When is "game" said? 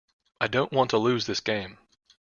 1.41-1.77